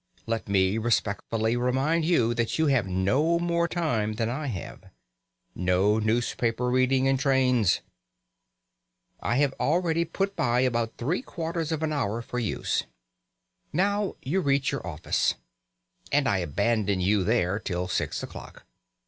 Let 0.25 0.49
me 0.49 0.79
respectfully 0.79 1.55
remind 1.55 2.05
you 2.05 2.33
that 2.33 2.57
you 2.57 2.65
have 2.65 2.87
no 2.87 3.37
more 3.37 3.67
time 3.67 4.13
than 4.13 4.29
I 4.29 4.47
have. 4.47 4.85
No 5.53 5.99
newspaper 5.99 6.71
reading 6.71 7.05
in 7.05 7.17
trains! 7.17 7.81
I 9.19 9.35
have 9.35 9.53
already 9.59 10.03
"put 10.05 10.35
by" 10.35 10.61
about 10.61 10.97
three 10.97 11.21
quarters 11.21 11.71
of 11.71 11.83
an 11.83 11.93
hour 11.93 12.23
for 12.23 12.39
use. 12.39 12.81
Now 13.71 14.15
you 14.23 14.41
reach 14.41 14.71
your 14.71 14.87
office. 14.87 15.35
And 16.11 16.27
I 16.27 16.39
abandon 16.39 16.99
you 16.99 17.23
there 17.23 17.59
till 17.59 17.87
six 17.87 18.23
o'clock. 18.23 18.65